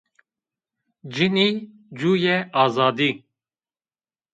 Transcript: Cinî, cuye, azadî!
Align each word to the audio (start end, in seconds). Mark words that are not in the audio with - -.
Cinî, 1.13 1.49
cuye, 1.99 2.37
azadî! 2.63 3.11